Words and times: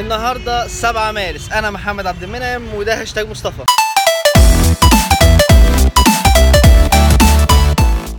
النهارده 0.00 0.66
7 0.68 1.12
مارس. 1.12 1.52
أنا 1.52 1.70
محمد 1.70 2.06
عبد 2.06 2.22
المنعم 2.22 2.62
وده 2.74 3.00
هاشتاج 3.00 3.28
مصطفى. 3.28 3.64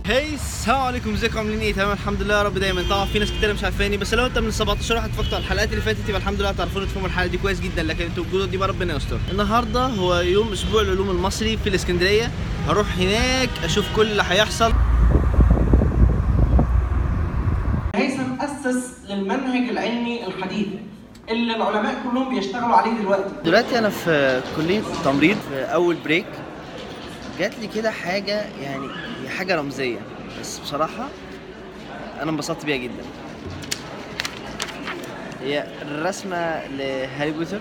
هاي 0.06 0.34
السلام 0.34 0.80
عليكم. 0.80 1.14
ازيكم؟ 1.14 1.38
عاملين 1.38 1.60
إيه؟ 1.60 1.74
تمام 1.74 1.92
الحمد 1.92 2.22
لله 2.22 2.34
يا 2.34 2.42
رب. 2.42 2.58
دايما. 2.58 2.82
طبعا 2.90 3.04
في 3.06 3.18
ناس 3.18 3.32
كتير 3.32 3.54
مش 3.54 3.64
عارفاني 3.64 3.96
بس 3.96 4.14
لو 4.14 4.26
انت 4.26 4.38
من 4.38 4.46
ال 4.48 4.54
17 4.54 4.94
واحد 4.94 5.08
اتفرجتوا 5.08 5.34
على 5.34 5.44
الحلقات 5.44 5.70
اللي 5.70 5.80
فاتت 5.80 6.08
يبقى 6.08 6.20
الحمد 6.20 6.40
لله 6.40 6.48
هتعرفوا 6.48 6.84
تفهموا 6.84 7.06
الحلقة 7.08 7.26
دي 7.26 7.38
كويس 7.38 7.60
جدا. 7.60 7.82
لكن 7.82 8.04
أنتوا 8.04 8.24
الجدد 8.24 8.50
دي 8.50 8.56
بقى 8.56 8.68
ربنا 8.68 8.96
يستر. 8.96 9.18
النهارده 9.30 9.86
هو 9.86 10.20
يوم 10.20 10.52
أسبوع 10.52 10.82
العلوم 10.82 11.10
المصري 11.10 11.56
في 11.56 11.68
الإسكندرية. 11.68 12.30
هروح 12.68 12.86
هناك 12.98 13.50
أشوف 13.64 13.84
كل 13.96 14.10
اللي 14.10 14.24
هيحصل. 14.28 14.72
هيثم 17.94 18.32
أسس 18.40 18.84
للمنهج 19.08 19.68
العلمي 19.70 20.26
الحديث. 20.26 20.66
اللي 21.30 21.56
العلماء 21.56 22.02
كلهم 22.04 22.34
بيشتغلوا 22.34 22.76
عليه 22.76 22.90
دلوقتي. 22.92 23.30
دلوقتي 23.44 23.78
أنا 23.78 23.88
في 23.90 24.40
كلية 24.56 24.82
تمريض 25.04 25.36
في 25.48 25.60
أول 25.64 25.96
break 26.04 26.26
جات 27.38 27.58
لي 27.58 27.66
كده 27.66 27.90
حاجة 27.90 28.44
يعني 28.62 28.86
هي 29.22 29.28
حاجة 29.28 29.56
رمزية 29.56 29.98
بس 30.40 30.58
بصراحة 30.58 31.08
أنا 32.22 32.30
انبسطت 32.30 32.64
بيها 32.66 32.76
جدا. 32.76 33.02
هي 35.42 35.66
الرسمة 35.82 36.66
لهاري 36.66 37.30
بوتر 37.30 37.60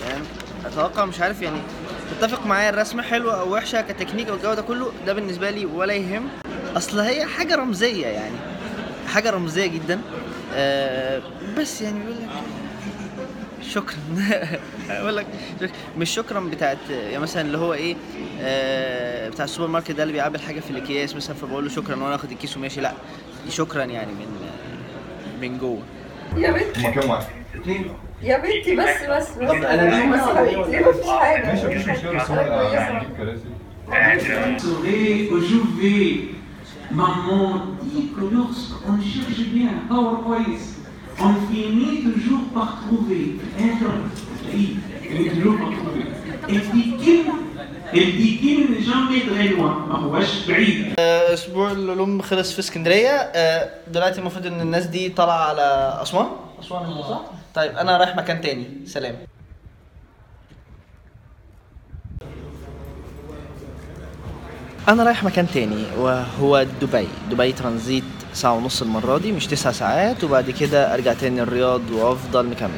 تمام؟ 0.00 0.22
أتوقع 0.66 1.04
مش 1.04 1.20
عارف 1.20 1.42
يعني 1.42 1.58
تتفق 2.20 2.46
معايا 2.46 2.70
الرسمة 2.70 3.02
حلوة 3.02 3.40
أو 3.40 3.54
وحشة 3.54 3.80
كتكنيك 3.80 4.28
أو 4.28 4.34
الجو 4.34 4.54
ده 4.54 4.62
كله 4.62 4.92
ده 5.06 5.12
بالنسبة 5.12 5.50
لي 5.50 5.66
ولا 5.66 5.92
يهم. 5.94 6.28
أصل 6.76 6.98
هي 7.00 7.24
حاجة 7.24 7.56
رمزية 7.56 8.06
يعني 8.06 8.36
حاجة 9.08 9.30
رمزية 9.30 9.66
جدا. 9.66 10.00
آه 10.54 11.22
بس 11.58 11.82
يعني 11.82 11.98
بيقول 11.98 12.14
لك 12.22 12.28
شكرا. 13.70 13.96
أقول 14.90 15.16
لك 15.16 15.26
مش 15.98 16.10
شكرا 16.10 16.40
بتاعت 16.40 16.78
يعني 16.90 17.18
مثلا 17.18 17.42
اللي 17.42 17.58
هو 17.58 17.72
إيه 17.74 17.96
آه 18.40 19.28
بتاع 19.28 19.44
السوبر 19.44 19.68
ماركت 19.68 19.90
ده 19.90 20.02
اللي 20.02 20.12
بيعبي 20.12 20.36
الحاجة 20.38 20.60
في 20.60 20.70
الأكياس 20.70 21.16
مثلا 21.16 21.36
فبقول 21.36 21.64
له 21.64 21.70
شكرا 21.70 21.96
وأنا 21.96 22.14
آخد 22.14 22.30
الكيس 22.30 22.56
وماشي. 22.56 22.80
لأ 22.80 22.92
شكرا 23.50 23.84
يعني 23.84 24.12
من 24.12 24.26
من 25.40 25.58
جوه. 25.58 25.82
يا 26.36 26.50
بنتي. 26.50 26.80
هما 26.80 26.90
كام 26.90 27.10
واحد؟ 27.10 27.26
يا 28.22 28.38
بنتي 28.38 28.76
بس 28.76 28.88
بس 29.10 29.30
بس. 29.30 29.50
أنا 29.50 30.16
بس 30.16 30.20
دايماً- 30.22 30.66
ليه 30.70 30.88
مفيش 30.88 31.06
حاجة؟ 31.10 31.46
ماشي 31.46 31.66
مفيش 31.66 31.88
مشكلة 31.88 32.12
بس 32.12 32.30
que 35.30 35.38
je 35.48 35.58
vais. 35.78 36.36
Maman 36.90 37.76
dit 37.82 38.06
que 38.14 38.24
lorsqu'on 38.34 38.96
cherche 39.10 39.44
bien. 39.56 39.74
On 41.20 41.34
finit 41.50 42.02
toujours 42.08 42.44
par 42.54 42.68
trouver. 42.82 43.24
être 43.58 43.90
oui, 44.52 44.76
on 45.10 45.14
finit 45.14 45.30
toujours 45.30 45.56
par 45.58 45.70
trouver. 45.78 46.04
الديكين 46.48 47.24
الديكين 47.94 48.66
jamais 48.80 49.20
très 49.28 49.48
loin? 49.56 49.88
ما 49.88 49.98
هوش 49.98 50.46
بعيد 50.48 50.94
آه، 50.98 51.34
أسبوع 51.34 51.72
العلوم 51.72 52.22
خلص 52.22 52.52
في 52.52 52.58
اسكندريه 52.58 53.32
دلوقتي 53.88 54.20
المفروض 54.20 54.46
إن 54.46 54.60
الناس 54.60 54.86
دي 54.86 55.08
طالعة 55.08 55.48
على 55.48 55.98
أسوان. 56.02 56.26
أسوان 56.60 57.02
صح؟ 57.02 57.20
طيب 57.54 57.76
أنا 57.76 57.96
رايح 57.96 58.16
مكان 58.16 58.40
تاني. 58.40 58.66
سلام. 58.86 59.14
أنا 64.88 65.02
رايح 65.04 65.24
مكان 65.24 65.46
تاني 65.54 65.84
وهو 65.98 66.66
دبي. 66.82 67.08
دبي 67.30 67.52
ترانزيت 67.52 68.04
ساعة 68.36 68.52
ونص 68.52 68.82
المرة 68.82 69.18
دي 69.18 69.32
مش 69.32 69.46
تسع 69.46 69.72
ساعات 69.72 70.24
وبعد 70.24 70.50
كده 70.50 70.94
أرجع 70.94 71.12
تاني 71.12 71.42
الرياض 71.42 71.90
وأفضل 71.90 72.46
مكمل. 72.46 72.70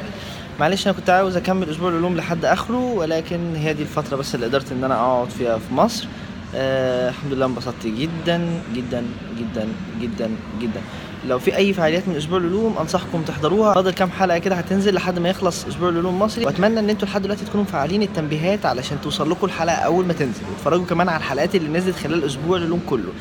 معلش 0.60 0.86
أنا 0.86 0.96
كنت 0.96 1.10
عاوز 1.10 1.36
أكمل 1.36 1.70
أسبوع 1.70 1.88
العلوم 1.88 2.16
لحد 2.16 2.44
آخره 2.44 2.92
ولكن 2.92 3.56
هي 3.56 3.74
دي 3.74 3.82
الفترة 3.82 4.16
بس 4.16 4.34
اللي 4.34 4.46
قدرت 4.46 4.72
إن 4.72 4.84
أنا 4.84 4.94
أقعد 4.94 5.30
فيها 5.30 5.58
في 5.58 5.74
مصر. 5.74 6.06
آه 6.54 7.08
الحمد 7.08 7.32
لله 7.32 7.46
انبسطت 7.46 7.86
جدا 7.86 8.60
جدا 8.74 9.04
جدا 9.38 9.68
جدا 10.00 10.30
جدا. 10.60 10.80
لو 11.28 11.38
في 11.38 11.56
أي 11.56 11.72
فعاليات 11.72 12.08
من 12.08 12.16
أسبوع 12.16 12.38
العلوم 12.38 12.78
أنصحكم 12.78 13.22
تحضروها. 13.22 13.74
فاضل 13.74 13.90
كام 13.90 14.10
حلقة 14.10 14.38
كده 14.38 14.54
هتنزل 14.54 14.94
لحد 14.94 15.18
ما 15.18 15.28
يخلص 15.28 15.66
أسبوع 15.66 15.88
العلوم 15.88 16.14
المصري 16.14 16.44
وأتمنى 16.44 16.80
إن 16.80 16.90
أنتوا 16.90 17.08
لحد 17.08 17.22
دلوقتي 17.22 17.44
تكونوا 17.44 17.64
مفعلين 17.64 18.02
التنبيهات 18.02 18.66
علشان 18.66 19.00
توصل 19.02 19.30
لكم 19.30 19.46
الحلقة 19.46 19.76
أول 19.76 20.06
ما 20.06 20.12
تنزل. 20.12 20.42
واتفرجوا 20.50 20.86
كمان 20.86 21.08
على 21.08 21.16
الحلقات 21.16 21.54
اللي 21.54 21.78
نزلت 21.78 21.96
خلال 21.96 22.24
أسبوع 22.24 22.56
العلوم 22.56 22.80
كله. 22.86 23.12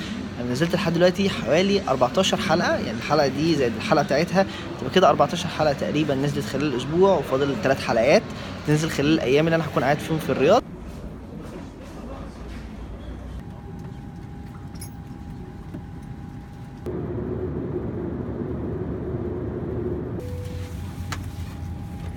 أنا 0.42 0.52
نزلت 0.52 0.76
لحد 0.76 0.94
دلوقتي 0.94 1.30
حوالي 1.30 1.82
14 1.90 2.38
حلقة 2.38 2.76
يعني 2.76 2.92
الحلقة 2.98 3.28
دي 3.28 3.56
زائد 3.56 3.74
الحلقة 3.76 4.04
بتاعتها 4.04 4.46
تبقى 4.82 4.94
كده 4.94 5.10
14 5.10 5.48
حلقة 5.48 5.74
تقريبا 5.74 6.16
نزلت 6.16 6.46
خلال 6.46 6.64
الأسبوع 6.74 7.18
وفاضل 7.18 7.56
ثلاث 7.64 7.86
حلقات 7.86 8.24
تنزل 8.68 8.90
خلال 8.90 9.14
الأيام 9.14 9.46
اللي 9.46 9.56
أنا 9.56 9.66
هكون 9.66 9.84
قاعد 9.84 10.00
فيهم 10.00 10.20
في 10.20 10.30
الرياض. 10.32 10.64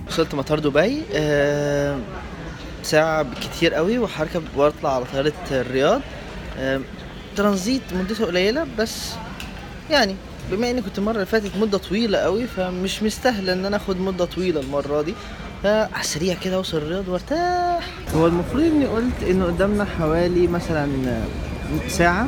وصلت 0.07 0.35
مطار 0.35 0.59
دبي 0.59 1.01
آه، 1.13 1.99
ساعة 2.83 3.21
بالكتير 3.21 3.73
قوي 3.73 3.97
وهركب 3.97 4.43
وأطلع 4.55 4.95
على 4.95 5.05
طيارة 5.05 5.33
الرياض. 5.51 6.01
آه، 6.59 6.81
ترانزيت 7.37 7.81
مدته 7.93 8.25
قليلة 8.25 8.67
بس 8.79 9.09
يعني 9.89 10.15
بما 10.51 10.71
إني 10.71 10.81
كنت 10.81 10.97
المرة 10.97 11.13
اللي 11.13 11.25
فاتت 11.25 11.51
مدة 11.59 11.77
طويلة 11.77 12.17
قوي 12.17 12.47
فمش 12.47 13.03
مستاهلة 13.03 13.53
إن 13.53 13.65
أنا 13.65 13.77
آخد 13.77 13.99
مدة 13.99 14.25
طويلة 14.25 14.61
المرة 14.61 15.01
دي. 15.01 15.13
فعلى 15.63 15.89
السريع 15.99 16.35
كده 16.43 16.55
أوصل 16.55 16.77
الرياض 16.77 17.07
وارتاح. 17.07 17.87
هو 18.15 18.27
المفروض 18.27 18.63
إني 18.63 18.85
قلت 18.85 19.23
إنه 19.29 19.45
قدامنا 19.45 19.85
حوالي 19.99 20.47
مثلا 20.47 20.89
ساعة 21.87 22.27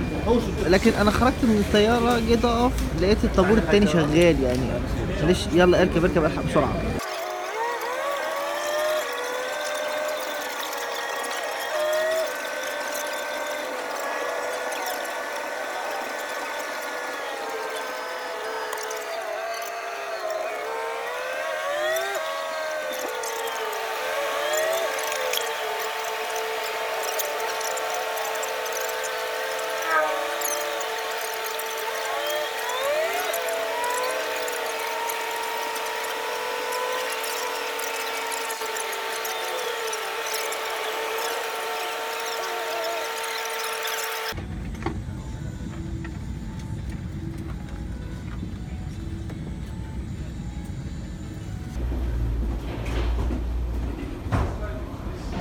لكن 0.68 0.92
أنا 1.02 1.12
خرجت 1.12 1.44
من 1.44 1.64
الطيارة 1.68 2.20
جيت 2.28 2.46
أقف 2.46 2.72
لقيت 3.02 3.24
الطابور 3.24 3.58
التاني 3.58 3.88
شغال 3.88 4.44
يعني. 4.44 4.60
معلش 5.24 5.40
يلا 5.54 5.82
اركب 5.82 6.04
اركب 6.06 6.26
ألحق 6.26 6.44
بسرعة. 6.50 6.74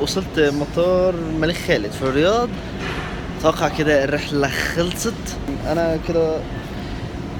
وصلت 0.02 0.38
مطار 0.60 1.14
الملك 1.14 1.56
خالد 1.56 1.92
في 1.92 2.02
الرياض. 2.02 2.48
أتوقع 3.40 3.68
كده 3.68 4.04
الرحلة 4.04 4.48
خلصت. 4.48 5.14
أنا 5.66 5.98
كده 6.08 6.40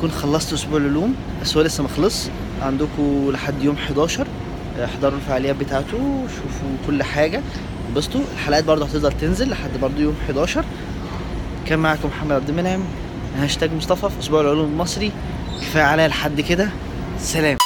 كنت 0.01 0.13
خلصت 0.13 0.53
أسبوع 0.53 0.79
العلوم. 0.79 1.15
بس 1.43 1.57
هو 1.57 1.63
لسه 1.63 1.83
ما 1.83 1.89
خلص. 1.89 2.29
عندكم 2.63 3.31
لحد 3.33 3.63
يوم 3.63 3.77
11 3.77 4.27
احضروا 4.85 5.19
الفعاليات 5.19 5.57
بتاعته 5.57 6.25
شوفوا 6.29 6.77
كل 6.87 7.03
حاجة. 7.03 7.41
انبسطوا. 7.89 8.21
الحلقات 8.35 8.65
برضه 8.65 8.85
هتفضل 8.85 9.13
تنزل 9.13 9.51
لحد 9.51 9.71
برضه 9.83 10.01
يوم 10.01 10.15
11 10.27 10.65
كان 11.67 11.79
معكم 11.79 12.09
محمد 12.09 12.33
عبد 12.33 12.49
المنعم. 12.49 12.85
هاشتاج 13.39 13.73
مصطفى 13.73 14.11
في 14.11 14.21
أسبوع 14.21 14.41
العلوم 14.41 14.73
المصري. 14.73 15.13
كفاية 15.61 15.83
عليا 15.83 16.09
لحد 16.09 16.41
كده. 16.41 16.69
سلام. 17.19 17.57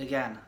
رجعنا 0.00 0.42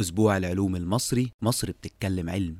أسبوع 0.00 0.36
العلوم 0.36 0.76
المصري 0.76 1.32
مصر 1.42 1.70
بتتكلم 1.70 2.30
علم. 2.30 2.56